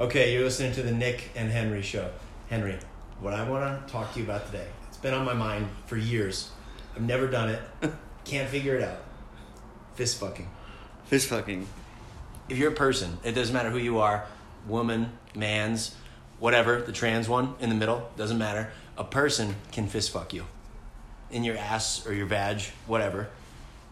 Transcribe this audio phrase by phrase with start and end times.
[0.00, 2.10] Okay, you're listening to the Nick and Henry show.
[2.48, 2.78] Henry,
[3.20, 5.98] what I want to talk to you about today, it's been on my mind for
[5.98, 6.50] years.
[6.96, 7.60] I've never done it,
[8.24, 8.98] can't figure it out.
[9.94, 10.48] Fist fucking.
[11.04, 11.66] Fist fucking.
[12.48, 14.24] If you're a person, it doesn't matter who you are
[14.66, 15.94] woman, man's,
[16.38, 18.72] whatever, the trans one in the middle, doesn't matter.
[18.96, 20.46] A person can fist fuck you
[21.30, 23.28] in your ass or your vag, whatever.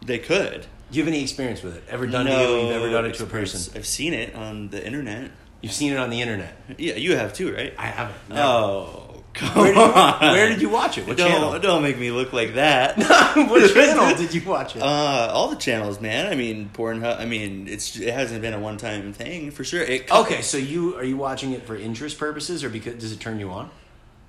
[0.05, 0.63] They could.
[0.91, 1.85] Do you have any experience with it?
[1.89, 2.35] Ever done it?
[2.35, 2.61] to you?
[2.61, 3.73] You've ever done it to a person?
[3.77, 5.31] I've seen it on the internet.
[5.61, 6.57] You've seen it on the internet.
[6.79, 7.75] Yeah, you have too, right?
[7.77, 8.17] I haven't.
[8.29, 8.41] never.
[8.41, 10.21] Oh, come Where did, you, on.
[10.33, 11.07] where did you watch it?
[11.07, 11.59] What don't, channel?
[11.59, 12.97] Don't make me look like that.
[13.37, 14.83] what channel did you watch it?
[14.83, 16.33] Uh, all the channels, man.
[16.33, 17.19] I mean, Pornhub.
[17.19, 19.83] I mean, it's it hasn't been a one time thing for sure.
[19.83, 23.21] It okay, so you are you watching it for interest purposes or because does it
[23.21, 23.71] turn you on?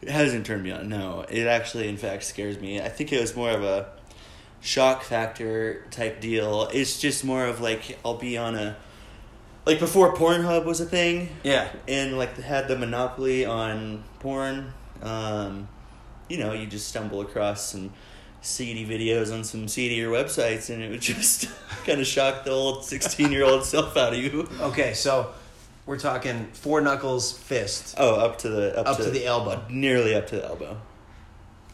[0.02, 0.90] It hasn't turned me on.
[0.90, 2.82] No, it actually, in fact, scares me.
[2.82, 3.90] I think it was more of a
[4.60, 6.70] shock factor type deal.
[6.74, 8.76] It's just more of like I'll be on a
[9.66, 11.70] like before Pornhub was a thing, Yeah.
[11.88, 14.74] and like they had the monopoly on porn.
[15.02, 15.68] Um,
[16.30, 17.92] you know, you just stumble across some
[18.42, 21.48] seedy videos on some seedier websites, and it would just
[21.86, 24.48] kind of shock the old sixteen-year-old self out of you.
[24.62, 25.32] Okay, so
[25.86, 29.64] we're talking four knuckles fist Oh, up to the up, up to the elbow.
[29.70, 30.78] nearly up to the elbow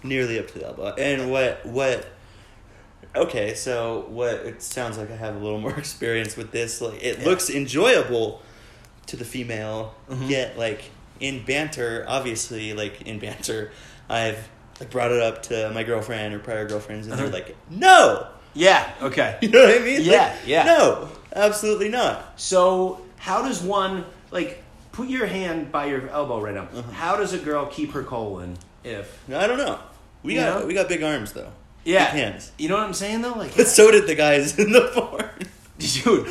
[0.04, 2.06] nearly up to the elbow and what what
[3.16, 7.02] okay so what it sounds like i have a little more experience with this like
[7.04, 7.26] it Yeah.
[7.26, 8.42] looks enjoyable
[9.08, 10.30] to the female Mhm.
[10.30, 13.72] yet like in banter obviously like in banter
[14.10, 14.48] i've
[14.80, 17.24] like brought it up to my girlfriend or prior girlfriends and Uh-huh.
[17.24, 18.92] they're like no Yeah.
[19.02, 19.38] Okay.
[19.42, 20.64] you know what i mean Yeah, Like, yeah.
[20.64, 26.54] no absolutely not So how does one like put your hand by your elbow right
[26.56, 26.68] now?
[26.74, 26.92] Uh-huh.
[26.92, 29.24] How does a girl keep her colon if?
[29.34, 29.80] i don't know
[30.24, 30.66] we You got know?
[30.68, 31.52] we got big arms though
[31.88, 32.06] Yeah.
[32.06, 33.34] hands You know what I'm saying though?
[33.34, 35.30] Like, but so did the guys in the porn
[35.80, 36.28] dude,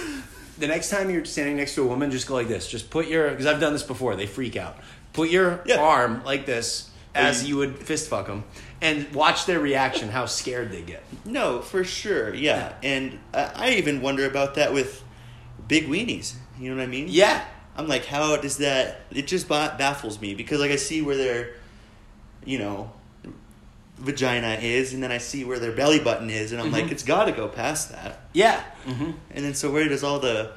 [0.58, 2.68] the next time you're standing next to a woman, just go like this.
[2.68, 4.16] Just put your because I've done this before.
[4.16, 4.76] They freak out.
[5.12, 5.76] Put your Yeah.
[5.80, 8.44] arm like this as you- would fist fuck them,
[8.82, 10.10] and watch their reaction.
[10.10, 11.02] How scared they get.
[11.24, 12.34] No, for sure.
[12.34, 15.02] Yeah, and I, I even wonder about that with
[15.66, 16.34] big weenies.
[16.60, 17.06] You know what I mean?
[17.08, 17.42] Yeah.
[17.78, 19.02] I'm like, how does that?
[19.10, 21.54] It just baffles me because like I see where they're
[22.44, 22.90] you know,
[23.98, 26.92] vagina is, and then I see where their belly button is, and I'm like, Mhm.
[26.92, 28.20] it's got to go past that.
[28.32, 28.62] Yeah.
[28.86, 29.10] Mm-hmm.
[29.30, 30.52] And then so where does all the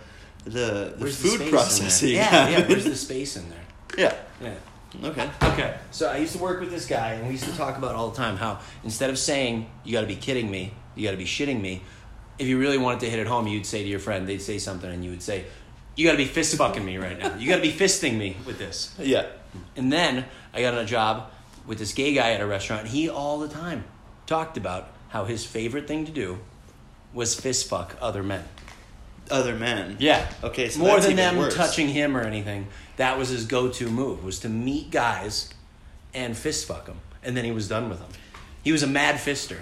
[0.45, 2.09] the, the food the processing?
[2.15, 2.23] Yeah.
[2.23, 2.53] happen?
[2.53, 2.67] Yeah.
[2.67, 3.59] Where's the space in there?
[3.97, 4.15] yeah.
[4.41, 5.07] Yeah.
[5.09, 5.29] Okay.
[5.43, 5.75] Okay.
[5.91, 8.09] So I used to work with this guy, and we used to talk about all
[8.09, 11.17] the time how instead of saying "you got to be kidding me," "you got to
[11.17, 11.81] be shitting me,"
[12.39, 14.57] if you really wanted to hit it home, you'd say to your friend, they'd say
[14.57, 15.45] something, and you would say,
[15.95, 17.35] "You got to be fist fucking me right now.
[17.35, 19.27] You got to be fisting me with this." Yeah.
[19.75, 21.29] And then I got on a job
[21.69, 22.87] with this gay guy at a restaurant.
[22.87, 23.83] He all the time
[24.25, 26.39] talked about how his favorite thing to do
[27.13, 28.43] was fist fuck other men.
[29.29, 29.95] Other men.
[29.99, 30.27] Yeah.
[30.43, 30.69] Okay.
[30.69, 31.55] So More than them worse.
[31.55, 32.67] touching him or anything.
[32.97, 35.53] That was his go-to move was to meet guys
[36.11, 38.09] and fist fuck them, and then he was done with them.
[38.63, 39.59] He was a mad fister.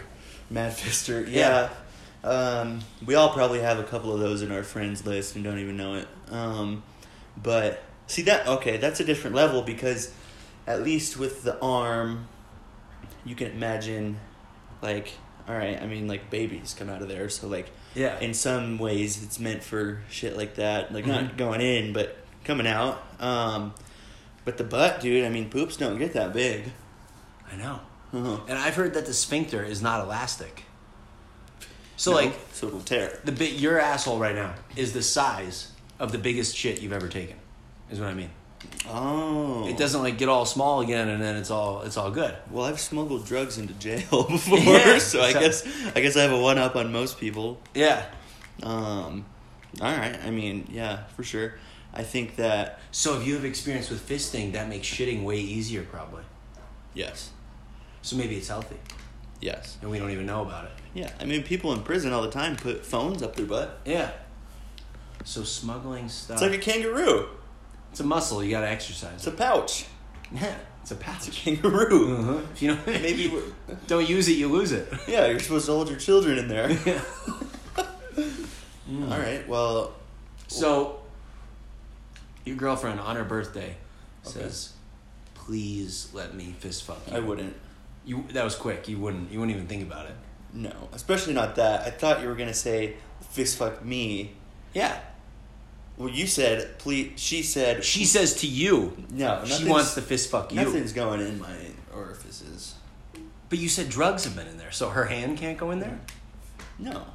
[0.50, 1.70] Mad Fister, yeah.
[2.24, 5.60] Um, we all probably have a couple of those in our friends list and don't
[5.60, 6.08] even know it.
[6.32, 6.84] Um,
[7.36, 10.14] but see that okay, that's a different level because
[10.68, 12.28] at least with the arm,
[13.26, 14.20] you can imagine,
[14.82, 15.14] like,
[15.48, 15.82] all right.
[15.82, 18.20] I mean, like babies come out of there, so like Yeah.
[18.20, 21.38] in some ways it's meant for shit like that, like not Mhm.
[21.38, 23.02] going in but coming out.
[23.20, 23.74] Um,
[24.46, 25.24] but the butt, dude.
[25.26, 26.72] I mean, poops don't get that big.
[27.52, 27.80] I know.
[28.14, 28.40] Uh-huh.
[28.48, 30.64] And I've heard that the sphincter is not elastic.
[31.96, 33.20] So No, like so it'll tear.
[33.26, 37.08] the bit your asshole right now is the size of the biggest shit you've ever
[37.08, 37.38] taken.
[37.90, 38.30] Is what I mean.
[38.90, 42.34] Oh, It doesn't like get all small again and then it's all it's all good.
[42.52, 46.22] Well, I've smuggled drugs into jail before, Yeah, so I so- guess I guess I
[46.22, 47.60] have a one up on most people.
[47.74, 48.06] Yeah.
[48.64, 49.26] Um,
[49.82, 51.56] all right, I mean, yeah, for sure.
[51.94, 55.84] I think that So if you have experience with fisting, that makes shitting way easier
[55.84, 56.24] probably.
[56.94, 57.32] yes,
[58.02, 58.78] So maybe it's healthy
[59.42, 60.72] yes, and we don't even know about it.
[60.96, 61.12] yeah.
[61.20, 63.80] I mean, people in prison all the time put phones up their butt.
[63.86, 64.12] Yeah.
[65.26, 66.36] So smuggling stuff.
[66.36, 67.28] It's like a kangaroo.
[67.92, 68.44] It's a muscle.
[68.44, 69.14] You got to exercise.
[69.16, 69.86] It's a pouch.
[70.32, 70.56] yeah.
[70.82, 71.32] It's a It's a pouch.
[71.44, 72.18] kangaroo.
[72.18, 72.40] Uh-huh.
[72.54, 73.24] If you know, Maybe.
[73.24, 73.54] you
[73.88, 74.88] don't use it, you lose it.
[75.08, 76.72] Yeah, you're supposed to hold your children in there.
[76.72, 77.02] Yeah.
[79.12, 79.48] All right.
[79.48, 79.94] Well,
[80.48, 81.02] So,
[82.46, 83.76] your girlfriend on her birthday
[84.24, 84.74] says,
[85.34, 87.54] "Please let me fist fuck you." I wouldn't.
[88.06, 88.88] You that was quick.
[88.88, 89.32] You wouldn't.
[89.32, 90.16] You wouldn't even think about it.
[90.54, 91.82] No, especially not that.
[91.82, 92.96] I thought you were gonna say
[93.32, 94.32] fist fuck me.
[94.74, 94.98] Yeah.
[95.98, 97.14] Well, you said please.
[97.20, 99.44] She said She says to you, no.
[99.46, 100.62] she wants to fist fuck you.
[100.62, 101.56] Nothing's going in my
[101.94, 102.76] orifices.
[103.50, 106.00] But you said drugs have been in there, so her hand can't go in there.
[106.78, 107.06] No,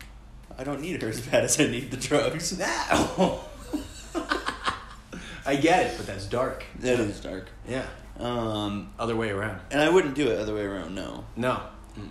[0.59, 2.57] I don't need her as bad as I need the drugs.
[2.57, 2.91] That.
[5.45, 6.65] I get it, but that's dark.
[6.81, 7.49] That is dark.
[7.69, 7.85] Yeah.
[8.19, 9.61] Um, Other way around.
[9.71, 10.95] and I wouldn't do it other way around.
[10.95, 11.61] No, No.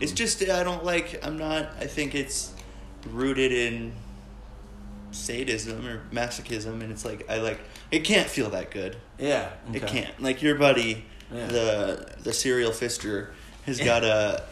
[0.02, 1.26] it's just I don't like.
[1.26, 1.70] I'm not.
[1.80, 2.54] I think it's
[3.10, 3.94] rooted in
[5.12, 7.60] sadism or masochism, and it's like I like.
[7.92, 8.96] It can't feel that good.
[9.20, 9.50] Yeah.
[9.74, 10.22] It can't.
[10.22, 11.48] Like your buddy, Yeah.
[11.48, 13.30] the the serial fister,
[13.66, 14.44] has gotta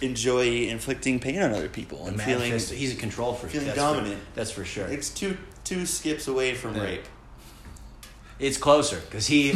[0.00, 2.50] enjoy inflicting pain on other people The and feeling.
[2.52, 3.52] fist- he's a control freak.
[3.52, 4.20] feeling that's dominant.
[4.20, 4.86] For, that's for sure.
[4.86, 6.82] It's two two skips away from Yeah.
[6.82, 7.04] rape.
[8.38, 9.50] It's closer because he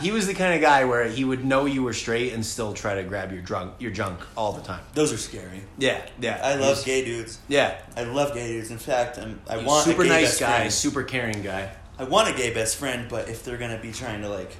[0.00, 2.72] he was the kind of guy where he would know you were straight and still
[2.74, 4.82] try to grab your drunk your junk all the time.
[4.94, 5.62] Those are scary.
[5.78, 6.40] Yeah, yeah.
[6.42, 7.38] I love gay dudes.
[7.48, 8.70] Yeah, I love gay dudes.
[8.70, 10.72] In fact, I'm, I want super a gay nice best guy, friend.
[10.72, 11.70] super caring guy.
[11.98, 14.54] I want a gay best friend, but if they're gonna be trying to like,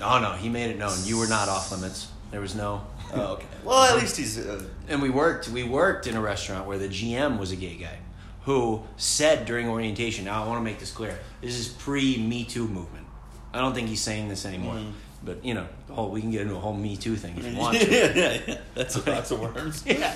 [0.00, 2.08] Oh no, he made it known you were not off limits.
[2.30, 2.86] There was no.
[3.14, 5.48] oh okay, well at least he's uh, And we worked.
[5.48, 7.98] We worked in a restaurant where the GM was a gay guy,
[8.46, 10.24] who said during orientation.
[10.24, 11.18] Now I want to make this clear.
[11.42, 13.06] This is pre Me Too movement.
[13.52, 14.74] I don't think he's saying this anymore.
[14.76, 14.92] Mhm.
[15.24, 17.44] But you know, the whole we can get into a whole Me Too thing if
[17.46, 17.90] you want to.
[17.90, 18.58] yeah, yeah, yeah.
[18.74, 19.84] That's a box of worms.
[19.86, 20.14] Yeah,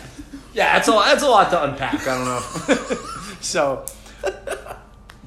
[0.54, 2.06] yeah, that's a that's a lot to unpack.
[2.06, 2.96] I don't know.
[3.40, 3.84] so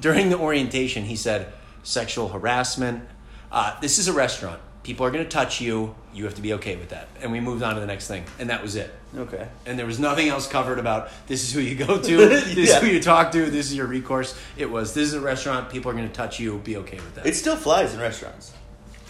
[0.00, 1.52] during the orientation, he said
[1.82, 3.04] sexual harassment.
[3.52, 4.60] Uh, this is a restaurant.
[4.84, 5.94] People are going to touch you.
[6.12, 7.08] You have to be okay with that.
[7.20, 8.94] And we moved on to the next thing, and that was it.
[9.16, 9.48] Okay.
[9.66, 12.74] And there was nothing else covered about this is who you go to, this is
[12.76, 14.38] who you talk to, this is your recourse.
[14.56, 15.70] It was this is a restaurant.
[15.70, 16.58] People are going to touch you.
[16.58, 17.26] Be okay with that.
[17.26, 18.52] It still flies in restaurants,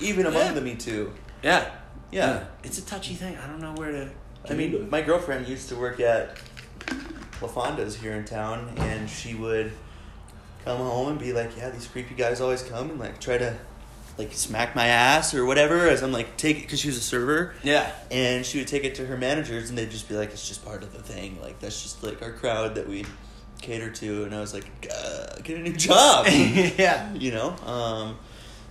[0.00, 0.53] even among Yeah.
[0.53, 1.12] the Me Too.
[1.43, 1.71] yeah,
[2.12, 2.44] Yeah.
[2.62, 3.37] It's a touchy thing.
[3.37, 4.11] I don't know where to.
[4.49, 6.38] I mean, my girlfriend used to work at
[7.43, 9.73] La Fonda's here in town, and she would
[10.65, 13.56] come home and be like, "Yeah, these creepy guys always come and like try to
[14.19, 17.02] like smack my ass or whatever." As I'm like, take it because she was a
[17.02, 17.90] server, yeah.
[18.11, 20.64] and she would take it to her managers, and they'd just be like, "It's just
[20.64, 21.40] part of the thing.
[21.40, 23.05] Like that's just like our crowd that we
[23.61, 27.12] cater to." And I was like, "Get a new job." yeah.
[27.14, 27.50] you know.
[27.66, 28.19] Um,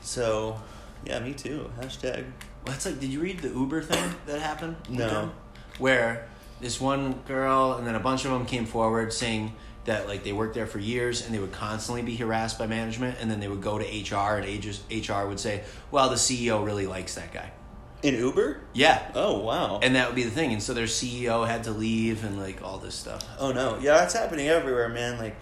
[0.02, 0.60] so
[1.06, 1.70] yeah, me too.
[1.80, 2.26] Hashtag.
[2.66, 4.78] Well, it's like, did you read the Uber thing that happened?
[4.90, 5.32] No.
[5.80, 6.28] Where
[6.62, 9.54] this one girl and then a bunch of them came forward saying
[9.86, 13.18] that like they worked there for years and they would constantly be harassed by management,
[13.20, 14.46] and then they would go to HR and
[14.90, 17.52] HR would say, "Well, the CEO really likes that guy."
[18.02, 18.60] In Uber?
[18.74, 19.80] Yeah, Oh wow.
[19.82, 20.52] and that would be the thing.
[20.52, 23.24] And so their CEO had to leave and like all this stuff.
[23.40, 25.18] Oh no, yeah, it's happening everywhere, man.
[25.18, 25.36] Like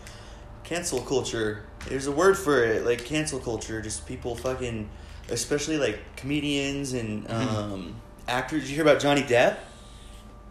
[0.64, 1.64] cancel culture.
[1.88, 3.82] There's a word for it, like cancel culture.
[3.82, 4.88] Just people fucking,
[5.30, 7.56] especially like comedians and Mm-hmm.
[7.56, 7.96] um,
[8.28, 8.62] actors.
[8.62, 9.58] Did you hear about Johnny Depp?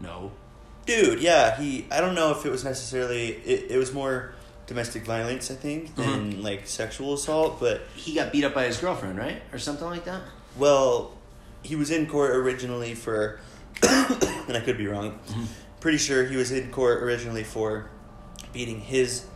[0.01, 0.33] No.
[0.91, 1.87] Dude, yeah, he.
[1.91, 3.29] I don't know if it was necessarily.
[3.29, 4.33] It, it was more
[4.67, 6.43] domestic violence, I think, than Mm-hmm.
[6.43, 7.61] like sexual assault.
[7.61, 10.23] But He got beat up by his girlfriend, right, or something like that.
[10.59, 11.13] well,
[11.63, 13.39] he was in court originally for,
[13.83, 15.13] and I could be wrong.
[15.29, 15.45] Mm-hmm.
[15.81, 17.91] Pretty sure he was in court originally for
[18.53, 19.27] beating his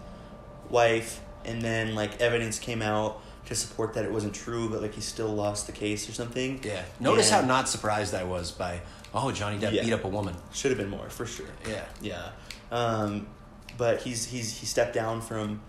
[0.71, 4.95] wife, and then like evidence came out to support that it wasn't true, but like
[4.95, 6.61] he still lost the case or something.
[6.65, 6.83] Yeah.
[7.01, 8.81] Notice And- how not surprised I was by,
[9.15, 9.83] oh, Johnny Depp Yeah.
[9.85, 10.35] beat up a woman.
[10.53, 11.47] Should have been more for sure.
[11.69, 11.85] Yeah.
[12.03, 12.29] Yeah,
[12.71, 13.27] um,
[13.79, 15.61] but he's he's he stepped down from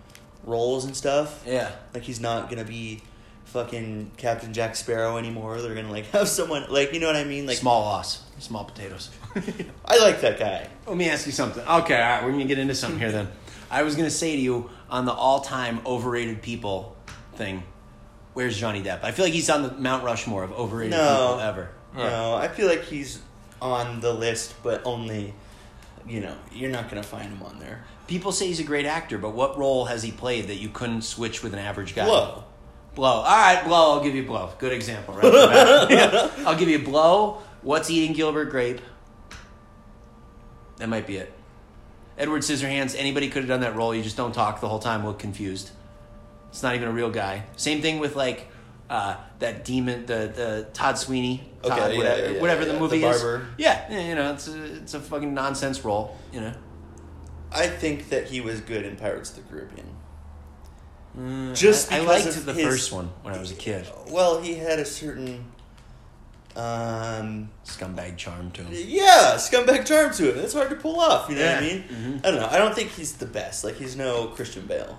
[0.43, 1.43] roles and stuff.
[1.47, 1.71] Yeah.
[1.93, 3.01] Like he's not gonna be
[3.45, 5.61] fucking Captain Jack Sparrow anymore.
[5.61, 7.45] They're gonna like have someone like you know what I mean.
[7.45, 8.21] Like Small loss.
[8.39, 9.09] Small potatoes.
[9.85, 10.67] I like that guy.
[10.87, 11.63] Let me ask you something.
[11.63, 13.27] Okay, all right, we're gonna get into something here then.
[13.71, 16.95] I was gonna say to you on the all-time overrated people
[17.35, 17.63] thing.
[18.33, 19.03] Where's Johnny Depp?
[19.03, 20.97] I feel like he's on the Mount Rushmore of overrated No.
[21.07, 21.69] people ever.
[21.95, 23.19] No, I feel like he's
[23.71, 25.33] on the list, but only
[26.07, 27.83] you know you're not gonna find him on there.
[28.07, 31.01] People say he's a great actor, but what role has he played that you couldn't
[31.01, 32.05] switch with an average guy?
[32.05, 32.43] Blow.
[32.93, 33.07] Blow.
[33.07, 33.93] All right, Blow.
[33.93, 34.51] I'll give you Blow.
[34.57, 35.25] Good example, right?
[35.25, 35.91] off the bat.
[36.37, 36.45] Yeah.
[36.47, 37.41] I'll give you Blow.
[37.61, 38.79] What's eating Gilbert Grape?
[40.77, 41.33] That might be it.
[42.17, 42.95] Edward Scissorhands.
[42.97, 43.93] Anybody could have done that role.
[43.93, 45.05] You just don't talk the whole time.
[45.05, 45.71] Look confused.
[46.49, 47.43] It's not even a real guy.
[47.57, 48.47] Same thing with like
[48.89, 52.73] uh, that demon, the the Todd Sweeney, Todd, Okay, whatever, yeah, yeah, whatever yeah, the
[52.73, 53.21] the movie is.
[53.21, 53.47] barber.
[53.57, 56.15] Yeah, yeah, you know, it's a it's a fucking nonsense role.
[56.31, 56.53] You know.
[57.51, 59.87] I think that he was good in Pirates of the Caribbean.
[61.17, 63.87] Mm, Just I, I liked of the his- first one when I was a kid.
[64.09, 65.45] Well, he had a certain,
[66.57, 68.73] um, Scumbag charm to him.
[68.73, 70.35] yeah, scumbag charm to it.
[70.35, 71.29] That's hard to pull off.
[71.29, 71.83] You know what I mean?
[71.83, 72.25] Mhm.
[72.25, 72.47] I don't know.
[72.47, 73.63] I don't think he's the best.
[73.63, 74.97] Like he's no Christian Bale.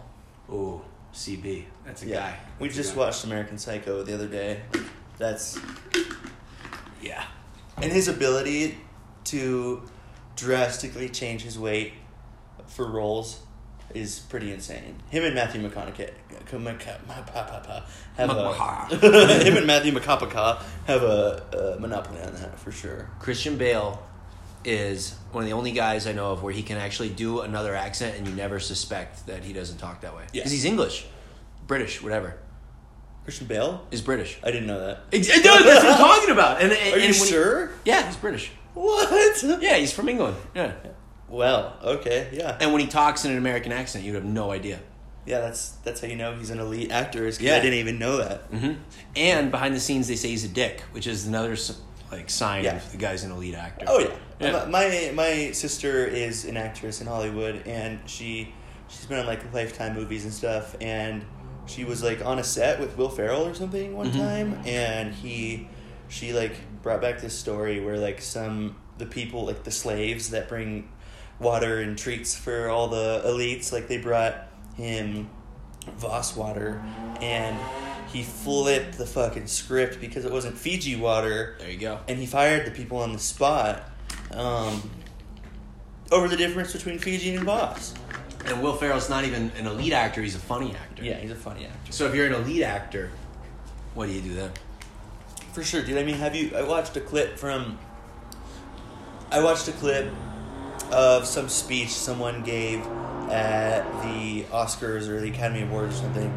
[0.50, 0.80] Ooh,
[1.16, 1.64] CB.
[1.84, 2.14] That's a Yeah.
[2.30, 2.36] guy.
[2.60, 3.00] We That's a just guy.
[3.00, 4.60] watched American Psycho the other day.
[5.18, 5.58] That's
[7.00, 7.24] Yeah.
[7.78, 8.78] and his ability
[9.24, 9.82] to
[10.36, 11.94] drastically change his weight
[12.66, 13.40] for roles
[13.94, 15.00] is pretty insane.
[15.08, 17.80] Him and Matthew McConaughey uh,
[18.16, 18.34] have a
[19.44, 23.10] him and Matthew McConaughey have a, a monopoly on that for sure.
[23.20, 24.02] Christian Bale
[24.66, 27.74] is one of the only guys I know of where he can actually do another
[27.74, 30.24] accent and you never suspect that he doesn't talk that way.
[30.32, 31.06] Because he's English.
[31.66, 32.36] British, whatever,
[33.24, 33.86] Christian Bale?
[33.90, 34.38] is British.
[34.42, 35.00] I didn't know that.
[35.12, 36.60] Ex- No, that's what I'm talking about.
[36.62, 37.70] And, and, Are and you he- sure?
[37.84, 38.50] yeah, he's British.
[38.74, 39.42] What?
[39.62, 40.36] Yeah, he's from England.
[40.54, 40.72] Yeah.
[41.28, 42.56] Well, okay, yeah.
[42.60, 44.78] And when he talks in an American accent, you'd have no idea.
[45.24, 47.26] Yeah, that's that's how you know he's an elite actor.
[47.26, 47.56] Is Yeah.
[47.56, 48.42] I didn't even know that.
[48.42, 48.74] hmm
[49.16, 51.56] And behind the scenes, they say he's a dick, which is another
[52.12, 52.76] like sign Yeah.
[52.76, 53.86] of the guy's an elite actor.
[53.88, 54.08] Oh yeah.
[54.40, 54.64] Yeah.
[54.66, 58.52] My my sister is an actress in Hollywood, and she
[58.88, 60.76] she's been on like Lifetime movies and stuff.
[60.80, 61.24] And
[61.66, 64.16] she was like on a set with Will Ferrell or something one Mhm.
[64.18, 65.68] time, and he
[66.08, 70.48] she like brought back this story where like some the people like the slaves that
[70.48, 70.88] bring
[71.40, 75.28] water and treats for all the elites like they brought him
[75.98, 76.82] Voss water
[77.20, 77.56] and
[78.16, 82.00] he flipped the fucking script because it wasn't Fiji water There you go.
[82.08, 83.90] and he fired the people on the spot
[84.32, 84.90] um,
[86.10, 87.92] over the difference between Fiji and Voss.
[88.46, 91.04] And Will Ferrell's not even an elite actor; he's a funny actor.
[91.04, 91.92] Yeah, he's a funny actor.
[91.92, 93.10] So if you're an elite actor,
[93.94, 94.52] what do you do then?
[95.52, 95.98] For sure, dude.
[95.98, 96.52] I mean, have you?
[96.56, 97.76] I watched a clip from.
[99.32, 100.08] I watched a clip
[100.92, 102.86] of some speech someone gave
[103.30, 106.32] at the Oscars or the Academy Awards or something,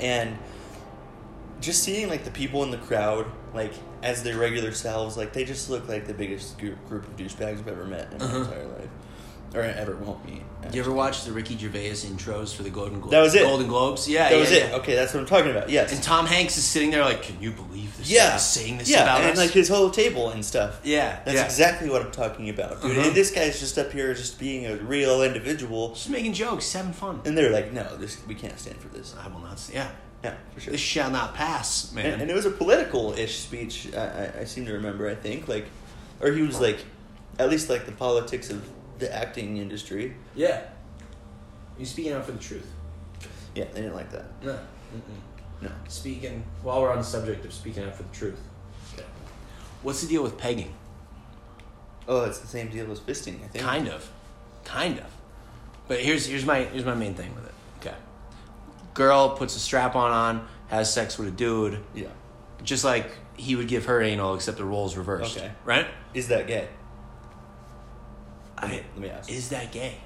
[0.00, 0.36] and
[1.62, 5.44] just seeing like the people in the crowd, like as their regular selves, like they
[5.44, 8.38] just look like the biggest group group of douchebags I've ever met in my Uh-huh.
[8.40, 8.88] entire life,
[9.54, 10.42] or ever won't meet.
[10.70, 13.10] Do you ever watch the Ricky Gervais intros for the Golden Globes?
[13.10, 13.42] That was it.
[13.42, 14.08] Golden Globes.
[14.08, 14.72] Yeah, That yeah, was it.
[14.74, 15.68] Okay, that's what I'm talking about.
[15.68, 15.92] Yes.
[15.92, 18.08] And Tom Hanks is sitting there like, "Can you believe this?
[18.10, 20.80] yeah, saying this yeah, about and us?" like his whole table and stuff.
[20.84, 21.44] yeah, That's yeah.
[21.44, 22.96] exactly what I'm talking about, dude.
[22.96, 23.08] Uh-huh.
[23.08, 26.92] And this guy's just up here, just being a real individual, Just making jokes, having
[26.92, 27.20] fun.
[27.24, 29.60] and they're like, "No, this we can't stand for this." I will not.
[29.72, 29.88] Yeah,
[30.22, 30.72] Yeah, for sure.
[30.72, 32.06] this shall not pass, man.
[32.06, 33.92] And, and it was a political-ish speech.
[33.94, 35.08] I, I, seem to remember.
[35.08, 35.66] I think like,
[36.20, 36.78] or he was like,
[37.38, 38.64] at least like the politics of
[38.98, 40.14] the acting industry.
[40.36, 40.62] yeah,
[41.78, 42.70] you speaking out for the truth.
[43.54, 44.26] Yeah, they didn't like that.
[44.42, 44.58] No.
[45.60, 45.70] No.
[45.88, 48.40] Speaking while we're on the subject of speaking out for the truth.
[48.94, 49.06] Okay.
[49.82, 50.74] What's the deal with pegging?
[52.08, 53.44] Oh, it's the same deal as fisting.
[53.44, 53.64] I think.
[53.64, 54.10] Kind of,
[54.64, 55.06] kind of.
[55.88, 57.54] But here's here's my here's my main thing with it.
[58.94, 62.08] Girl puts a strap on on, has sex with a dude, Yeah.
[62.62, 65.36] just like he would give her anal, except the roles reversed.
[65.38, 65.50] Okay.
[65.64, 65.86] Right?
[66.14, 66.68] Is that gay?
[68.60, 69.30] Let me, I, let me ask.
[69.30, 69.96] is that gay?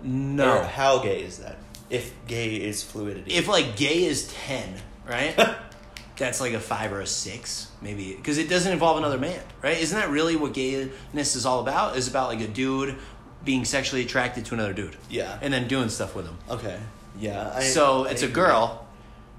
[0.00, 0.62] Or No.
[0.62, 1.58] how gay is that?
[1.90, 3.32] If gay is fluidity.
[3.34, 4.74] If like gay is ten,
[5.08, 5.34] right?
[6.18, 9.78] That's like a five or a six, maybe, because it doesn't involve another man, right?
[9.78, 11.96] Isn't that really what gayness is all about?
[11.96, 12.96] Is about like a dude
[13.44, 15.38] being sexually attracted to another dude, yeah.
[15.40, 16.36] and then doing stuff with him.
[16.50, 16.78] Okay.
[17.18, 17.52] Yeah.
[17.54, 18.86] I, so I it's a girl,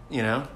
[0.09, 0.47] you know,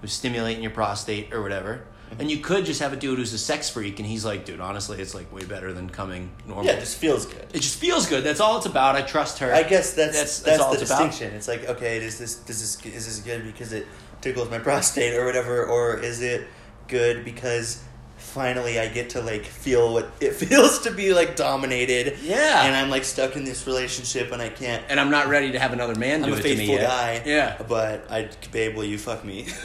[0.00, 1.84] who's stimulating your prostate or whatever.
[2.10, 2.20] Mm-hmm.
[2.22, 4.60] And you could just have a dude who's a sex freak, and he's like, dude,
[4.60, 6.64] honestly, it's like way better than coming normal.
[6.64, 7.46] Yeah, it just feels good.
[7.52, 8.24] it just feels good.
[8.24, 8.96] That's all it's about.
[8.96, 9.52] I trust her.
[9.52, 11.02] I guess that's That's- that's, that's the it's about.
[11.10, 11.34] distinction.
[11.36, 13.86] It's like okay, is this does this is this good because it
[14.22, 16.46] tickles my prostate or whatever, or is it
[16.86, 17.82] good because
[18.28, 22.18] finally I get to like feel what it feels to be like dominated?
[22.22, 22.64] Yeah.
[22.64, 24.84] and I'm like stuck in this relationship and I can't.
[24.88, 26.74] and I'm not ready to have another man do I'm a it to me faithful
[26.76, 26.88] yet.
[26.88, 27.22] guy.
[27.26, 27.62] Yeah.
[27.68, 29.46] but I, babe, will you fuck me?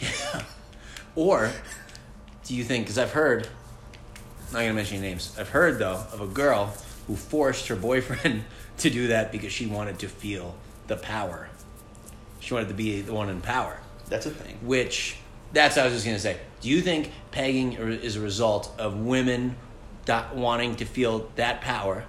[0.00, 0.42] Yeah.
[1.16, 1.50] Or
[2.44, 2.84] do you think?
[2.84, 3.48] Because I've heard,
[4.48, 5.36] I'm not gonna mention any names.
[5.38, 6.72] I've heard though of a girl
[7.08, 8.44] who forced her boyfriend
[8.78, 10.54] to do that because she wanted to feel
[10.86, 11.48] the power.
[12.40, 13.80] She wanted to be the one in power.
[14.08, 14.58] That's a thing.
[14.62, 15.16] Which
[15.52, 16.36] that's what I was just gonna say.
[16.60, 19.56] Do you think pegging is a result of women
[20.34, 22.04] wanting to feel that power,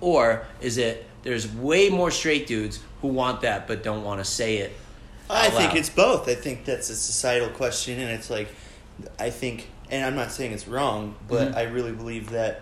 [0.00, 4.24] or is it there's way more straight dudes who want that but don't want to
[4.24, 4.72] say it?
[5.30, 5.76] I think loud?
[5.78, 6.28] it's both.
[6.28, 8.48] I think that's a societal question, and it's like,
[9.18, 11.56] I think, and I'm not saying it's wrong, but Mhm.
[11.56, 12.60] I really believe that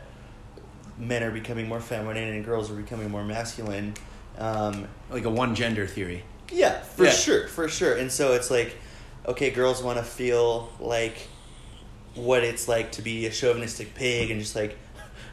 [0.98, 3.94] men are becoming more feminine and girls are becoming more masculine.
[4.38, 6.22] Um, like a one gender theory.
[6.50, 7.10] yeah, for Yeah.
[7.10, 7.94] sure, for sure.
[7.96, 8.76] And so it's like,
[9.26, 11.29] okay, girls want to feel like
[12.14, 14.76] what it's like to be a chauvinistic pig and just like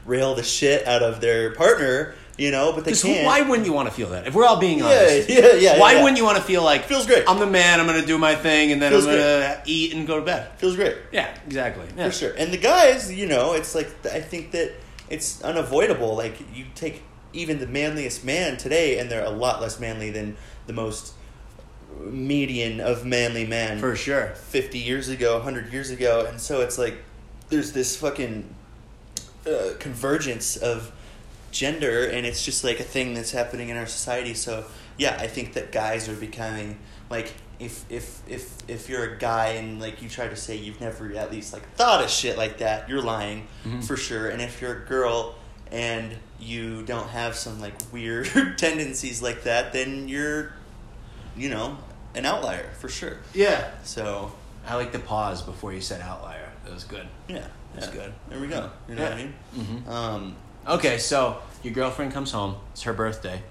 [0.06, 3.26] rail the shit out of their partner, you know, but they can't.
[3.26, 4.26] why wouldn't you want to feel that?
[4.28, 6.02] If we're all being Yeah, honest, yeah, yeah, Why yeah.
[6.04, 7.26] wouldn't you want to feel like Feels great.
[7.28, 7.80] I'm the man.
[7.82, 10.20] I'm going to do my thing, and then Feels I'm going to eat and go
[10.20, 10.52] to bed.
[10.58, 10.96] Feels great.
[11.12, 11.86] Yeah, exactly.
[11.98, 12.06] Yeah.
[12.08, 12.34] For sure.
[12.38, 14.72] And the guys, you know, it's like I think that
[15.10, 16.16] it's unavoidable.
[16.16, 17.04] Like you take
[17.34, 21.14] even the manliest man today, and they're a lot less manly than the most
[22.06, 24.28] median of manly man For sure.
[24.36, 26.96] fifty years ago, hundred years ago, and so it's like
[27.50, 28.54] there's this fucking
[29.48, 30.92] uh, convergence of
[31.52, 34.34] gender, and it's just like a thing that's happening in our society.
[34.34, 34.66] So
[34.98, 36.78] yeah, I think that guys are becoming
[37.10, 40.80] like if if if if you're a guy and like you try to say you've
[40.80, 43.84] never at least like thought of shit like that, you're lying Mhm.
[43.84, 44.30] for sure.
[44.30, 45.36] And if you're a girl
[45.72, 48.28] and you don't have some like weird
[48.58, 50.54] tendencies like that, then you're
[51.40, 51.78] you know,
[52.16, 53.18] an outlier for sure.
[53.34, 53.72] Yeah.
[53.84, 54.32] So
[54.68, 56.50] I like the pause before you said outlier.
[56.66, 57.08] That was good.
[57.28, 57.94] yeah, That's yeah.
[57.94, 58.14] good.
[58.30, 58.70] There we go.
[58.88, 59.34] You know what I mean?
[59.58, 59.90] Mm-hmm.
[59.90, 60.36] Um,
[60.68, 62.56] Okay, so your girlfriend comes home.
[62.74, 63.42] It's her birthday.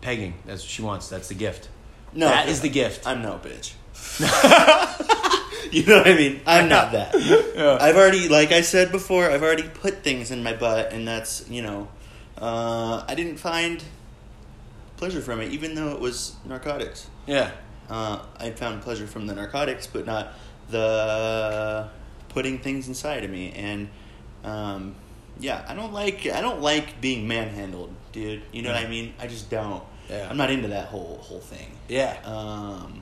[0.00, 0.34] Pegging.
[0.44, 1.08] That's what she wants.
[1.08, 1.68] That's the gift.
[2.12, 3.06] no, that is the gift.
[3.06, 3.72] I'm no bitch.
[5.72, 6.40] you know what I mean?
[6.46, 7.14] I'm not that.
[7.58, 7.76] Yeah.
[7.80, 11.48] I've already, like I said before, I've already put things in my butt, and that's
[11.50, 11.88] you know,
[12.40, 13.82] uh, I didn't find
[14.98, 17.08] pleasure from it, even though it was narcotics.
[17.26, 17.52] yeah.
[17.88, 20.34] Uh, I found pleasure from the narcotics, but not
[20.68, 21.88] the
[22.28, 23.50] putting things inside of me.
[23.52, 23.88] And
[24.44, 24.94] um,
[25.40, 28.42] yeah, I don't like I don't like being manhandled, dude.
[28.52, 29.14] You know what I mean?
[29.18, 29.82] I just don't.
[30.10, 30.28] Yeah.
[30.28, 31.70] I'm not into that whole whole thing.
[31.88, 32.18] Yeah.
[32.26, 33.00] Um,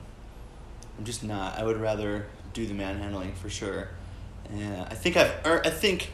[0.97, 1.59] I'm just not.
[1.59, 3.89] I would rather do the manhandling for sure.
[4.55, 5.33] Yeah, I think I've.
[5.45, 6.11] I think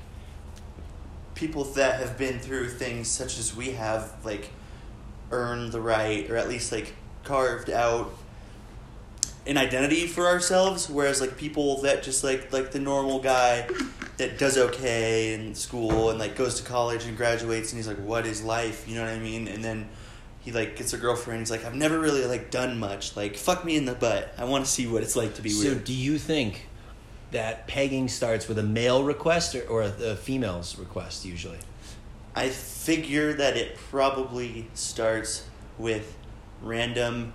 [1.36, 4.50] people that have been through things such as we have, like,
[5.34, 8.14] earned the right, or at least like carved out
[9.46, 10.90] an identity for ourselves.
[10.90, 13.68] Whereas like people that just like like the normal guy
[14.18, 17.98] that does okay in school and like goes to college and graduates and he's like,
[17.98, 18.88] what is life?
[18.88, 19.48] You know what I mean?
[19.48, 19.90] And then
[20.42, 21.40] he like gets a girlfriend.
[21.40, 23.16] He's like, I've never really like done much.
[23.18, 24.34] Like, fuck me in the butt.
[24.38, 25.84] I want to see what it's like to be So, weird.
[25.84, 26.68] do you think
[27.32, 31.58] that pegging starts with a male request or, or a, a female's request usually?
[32.36, 35.46] I figure that it probably starts
[35.78, 36.16] with
[36.62, 37.34] random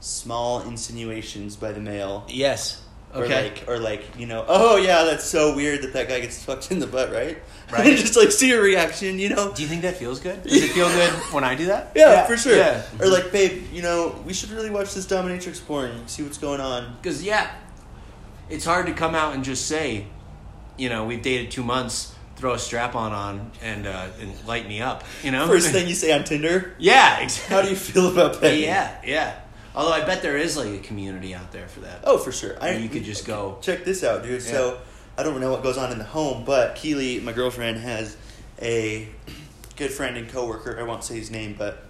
[0.00, 2.24] small insinuations by the male.
[2.28, 2.82] Yes.
[3.14, 3.42] Or Okay.
[3.50, 6.70] like, or like, you know, oh yeah, that's so weird that that guy gets fucked
[6.70, 7.38] in the butt, right?
[7.70, 7.86] Right.
[7.86, 9.52] and just like see a reaction, you know?
[9.52, 10.42] do you think that feels good?
[10.42, 11.92] Does it feel good when I do that?
[11.94, 12.56] Yeah, for sure.
[12.56, 12.82] Yeah.
[12.98, 16.60] Or like, babe, you know, we should really watch this dominatrix porn, see what's going
[16.60, 16.96] on.
[17.00, 17.48] Because yeah,
[18.48, 20.06] it's hard to come out and just say,
[20.76, 24.66] you know, we've dated two months, throw a strap on on, and uh, and light
[24.66, 25.04] me up.
[25.22, 27.54] You know, First thing you say on Tinder, Yeah, exactly.
[27.54, 28.56] how do you feel about that?
[28.56, 29.38] Yeah, yeah.
[29.74, 32.00] Although I bet there is like a community out there for that.
[32.04, 32.56] Oh, for sure.
[32.60, 33.58] I, you could just go.
[33.60, 34.42] check this out, dude.
[34.42, 34.80] So
[35.16, 38.16] I don't know what goes on in the home, but Keely, my girlfriend, has
[38.60, 39.08] a
[39.76, 40.78] good friend and coworker.
[40.80, 41.84] I won't say his name, but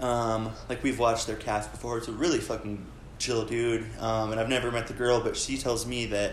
[0.00, 1.98] um, like we've watched their cast before.
[1.98, 2.86] It's a really fucking
[3.18, 6.32] chill dude, um, and I've never met the girl, but she tells me that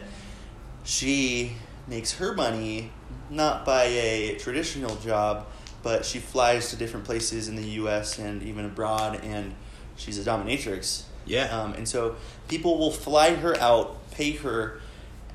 [0.84, 1.54] she
[1.90, 2.92] makes her money
[3.30, 5.48] not by a traditional job,
[5.84, 8.18] but she flies to different places in the U.S.
[8.20, 9.54] and even abroad, and
[9.96, 11.04] she's a dominatrix.
[11.26, 11.46] Yeah.
[11.46, 12.16] Um, and so
[12.48, 14.82] people will fly her out, pay her,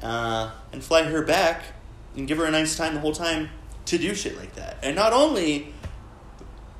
[0.02, 1.62] uh, and fly her back
[2.16, 3.50] and give her a nice time the whole time
[3.86, 4.78] to do shit like that.
[4.82, 5.72] And not only,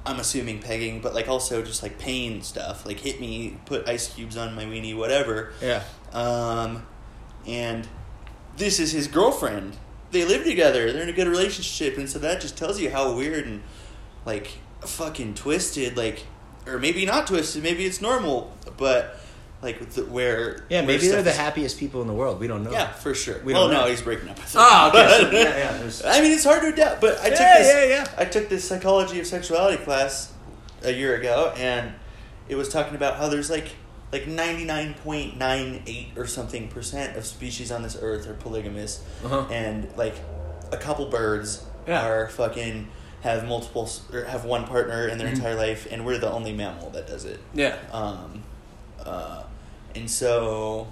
[0.05, 4.13] I'm assuming pegging, but like also just like pain stuff, like hit me, put ice
[4.13, 5.53] cubes on my weenie, whatever.
[5.63, 5.83] Yeah.
[6.13, 6.87] Um,
[7.47, 7.87] and
[8.57, 9.77] this is his girlfriend.
[10.11, 10.93] They live together.
[10.93, 13.63] They're in a good relationship, and so that just tells you how weird and
[14.25, 16.25] like fucking twisted, like,
[16.67, 17.63] or maybe not twisted.
[17.63, 19.19] Maybe it's normal, but
[19.65, 22.39] like the, where Yeah, maybe they're the happiest people in the world.
[22.39, 22.71] We don't know.
[22.71, 23.41] Yeah, for sure.
[23.43, 23.85] We well, don't know.
[23.85, 24.39] no, he's breaking up.
[24.55, 24.99] Ah, her.
[24.99, 25.91] Oh, okay.
[25.91, 26.19] So, yeah, yeah.
[26.19, 27.75] I mean, it's hard to adapt, but I took this.
[27.75, 28.09] yeah, yeah.
[28.17, 30.33] I took this psychology of sexuality class
[30.83, 31.95] a year ago, and
[32.49, 33.71] it was talking about how there's like
[34.13, 38.35] like ninety nine point nine eight or something percent of species on this earth are
[38.35, 39.45] polygamous, Uh-huh.
[39.51, 40.15] and like
[40.73, 42.07] a couple birds Yeah.
[42.07, 42.89] are fucking
[43.23, 45.35] have multiple or have one partner in their Mhm.
[45.37, 47.41] entire life, and we're the only mammal that does it.
[47.55, 47.77] yeah.
[47.93, 48.43] Um,
[49.05, 49.43] uh,
[49.95, 50.89] and so,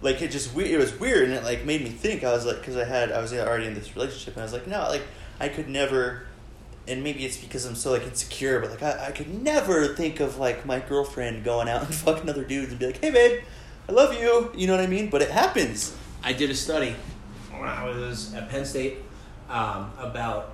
[0.00, 2.24] like, it just we- it was weird, and it like made me think.
[2.24, 4.52] I was like, because I had I was already in this relationship, and I was
[4.52, 5.02] like, no, like
[5.40, 6.22] I could never.
[6.86, 10.20] And maybe it's because I'm so like insecure, but like I, I could never think
[10.20, 13.42] of like my girlfriend going out and fucking other dudes and be like, hey babe,
[13.88, 14.50] I love you.
[14.54, 15.10] You know what I mean?
[15.10, 15.96] But it happens.
[16.22, 16.94] I did a study
[17.50, 18.98] when I was at Penn State
[19.48, 20.52] um, about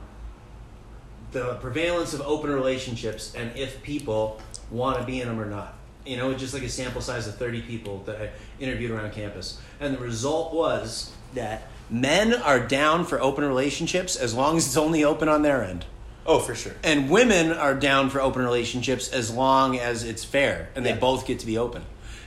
[1.32, 4.40] the prevalence of open relationships and if people
[4.70, 5.74] want to be in them or not.
[6.04, 9.60] You know, just like a sample size of 30 people that I interviewed around campus.
[9.80, 14.76] And the result was that men are down for open relationships as long as it's
[14.76, 15.84] only open on their end.
[16.26, 16.74] Oh, for sure.
[16.84, 21.26] And women are down for open relationships as long as it's fair and they both
[21.26, 21.82] get to be open.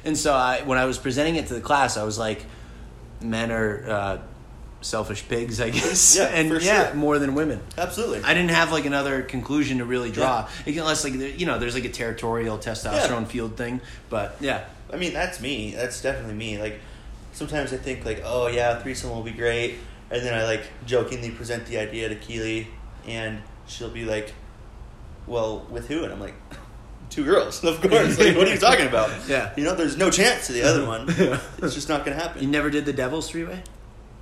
[0.06, 2.46] And so I, when I was presenting it to the class, I was like,
[3.22, 4.18] men are uh,
[4.82, 6.18] selfish pigs, I guess.
[6.18, 6.96] Yeah, and for yeah, sure.
[6.96, 7.62] more than women.
[7.78, 8.22] Absolutely.
[8.24, 11.86] I didn't have like another conclusion to really draw, unless like you know, there's like
[11.86, 13.26] a territorial testosterone Yeah.
[13.26, 13.80] field thing.
[14.10, 15.74] But yeah, I mean, that's me.
[15.74, 16.58] That's definitely me.
[16.60, 16.80] Like,
[17.32, 19.76] sometimes I think like, oh yeah, threesome will be great,
[20.12, 22.68] and then I like jokingly present the idea to Keely,
[23.08, 24.34] and she'll be like,
[25.28, 26.36] "Well, with who?" And I'm like,
[27.10, 28.20] two girls, of course.
[28.20, 29.10] Like, what are you talking about?
[29.28, 29.52] Yeah.
[29.56, 31.06] You know, there's no chance to the other one.
[31.10, 32.42] It's just not gonna happen.
[32.42, 33.62] you never did the devil's three way.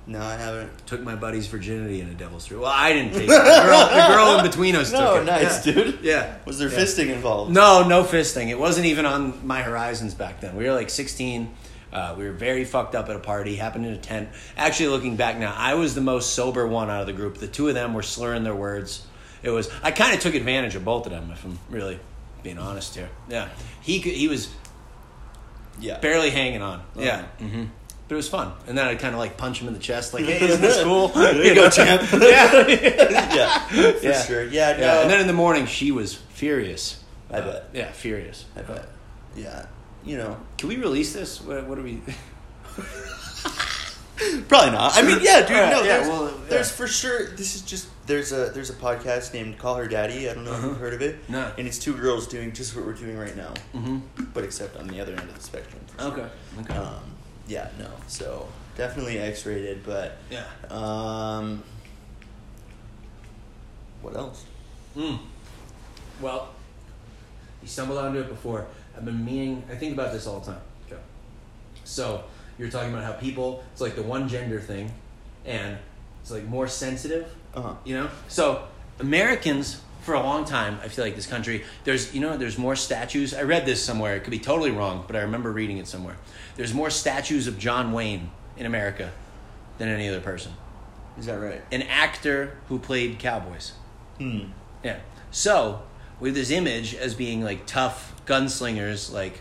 [0.04, 0.84] No, I haven't.
[0.88, 2.62] Took my buddy's virginity in a devil's throat.
[2.62, 3.26] Well, I didn't take it.
[3.28, 5.26] The girl, the girl in between us No, took it.
[5.26, 5.72] nice, Yeah.
[5.74, 5.98] dude.
[6.02, 6.34] Yeah.
[6.44, 6.76] Was there Yeah.
[6.76, 7.52] fisting involved?
[7.52, 8.48] No, no fisting.
[8.48, 10.56] It wasn't even on my horizons back then.
[10.56, 11.54] We were like 16.
[11.92, 13.54] Uh, we were very fucked up at a party.
[13.54, 14.28] Happened in a tent.
[14.56, 17.38] Actually, looking back now, I was the most sober one out of the group.
[17.38, 19.02] The two of them were slurring their words.
[19.42, 19.68] It was.
[19.82, 21.98] I kind of took advantage of both of them, if I'm really
[22.42, 23.08] being honest here.
[23.28, 23.48] Yeah,
[23.80, 24.48] he could, he was
[25.80, 25.98] Yeah.
[25.98, 26.82] barely hanging on.
[26.96, 27.02] Oh.
[27.02, 27.64] Yeah, hmm
[28.08, 28.52] but it was fun.
[28.66, 30.82] And then I'd kind of like punch him in the chest, like, "Hey, isn't this
[30.84, 32.02] cool?" There you go, champ.
[32.12, 34.22] yeah, yeah, for Yeah.
[34.22, 34.44] sure.
[34.44, 34.78] Yeah, no.
[34.78, 35.00] yeah.
[35.02, 37.02] And then in the morning, she was furious.
[37.30, 37.68] I Uh, bet.
[37.72, 38.44] Yeah, furious.
[38.56, 38.86] I bet.
[39.34, 39.64] Yeah.
[40.04, 41.40] You know, Can we release this?
[41.40, 42.02] What, what are we?
[44.48, 44.96] probably not.
[44.96, 45.50] I mean, yeah, dude.
[45.50, 46.36] Right, no, yeah, there's, well, yeah.
[46.48, 47.30] there's for sure.
[47.30, 50.28] This is just there's a there's a podcast named Call Her Daddy.
[50.28, 51.14] I don't know if you've heard of it.
[51.28, 51.32] Uh-huh.
[51.32, 51.52] No.
[51.58, 54.24] And it's two girls doing just what we're doing right now, Mm-hmm.
[54.34, 55.80] but except on the other end of the spectrum.
[55.98, 56.08] sure.
[56.12, 56.26] Okay.
[56.60, 56.74] Okay.
[56.74, 57.02] Um,
[57.46, 57.68] yeah.
[57.78, 57.88] No.
[58.06, 60.44] So definitely X-rated, but yeah.
[60.70, 61.62] um,
[64.00, 64.44] what else?
[64.94, 65.16] Hmm.
[66.20, 66.50] Well,
[67.62, 68.66] you stumbled onto it before.
[68.96, 69.62] I've been meaning.
[69.70, 70.60] I think about this all the time.
[70.86, 71.00] Okay.
[71.84, 72.24] So
[72.58, 73.64] you're talking about how people.
[73.72, 74.92] It's like the one gender thing,
[75.44, 75.78] and
[76.20, 77.34] it's like more sensitive.
[77.54, 77.74] Uh huh.
[77.84, 78.10] You know.
[78.28, 78.66] So
[78.98, 79.80] Americans.
[80.02, 83.32] For a long time, I feel like this country, there's, you know, there's more statues.
[83.32, 84.16] I read this somewhere.
[84.16, 86.16] It could be totally wrong, but I remember reading it somewhere.
[86.56, 89.12] There's more statues of John Wayne in America
[89.78, 90.54] than any other person.
[91.16, 91.62] Is that right?
[91.70, 93.74] An actor who played cowboys.
[94.18, 94.46] Hmm.
[94.82, 94.98] Yeah.
[95.30, 95.82] So
[96.18, 99.40] with this image as being like tough gunslingers, like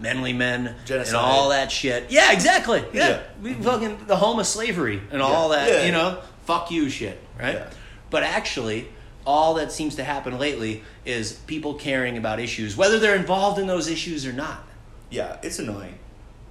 [0.00, 1.08] manly men Genocide.
[1.14, 2.10] and all that shit.
[2.10, 2.84] Yeah, exactly.
[2.92, 3.08] Yeah.
[3.08, 3.22] Yeah.
[3.42, 5.86] We fucking the home of slavery and all that, Yeah.
[5.86, 7.54] you know, fuck you shit, right?
[7.54, 7.70] Yeah.
[8.10, 8.88] But actually,
[9.26, 13.66] all that seems to happen lately is people caring about issues, whether they're involved in
[13.66, 14.64] those issues or not.
[15.10, 15.98] Yeah, it's annoying.